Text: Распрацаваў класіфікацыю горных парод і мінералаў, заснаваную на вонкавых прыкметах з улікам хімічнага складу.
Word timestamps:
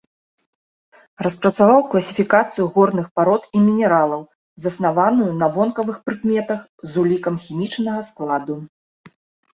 Распрацаваў 1.27 1.81
класіфікацыю 1.91 2.65
горных 2.77 3.05
парод 3.19 3.43
і 3.59 3.63
мінералаў, 3.67 4.25
заснаваную 4.65 5.31
на 5.43 5.47
вонкавых 5.59 5.97
прыкметах 6.07 6.59
з 6.93 7.01
улікам 7.03 7.35
хімічнага 7.45 8.01
складу. 8.09 8.55